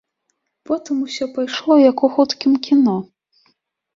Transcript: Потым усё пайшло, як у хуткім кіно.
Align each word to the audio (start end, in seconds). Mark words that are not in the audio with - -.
Потым 0.67 1.01
усё 1.07 1.27
пайшло, 1.35 1.73
як 1.91 1.97
у 2.07 2.09
хуткім 2.15 2.55
кіно. 2.69 2.95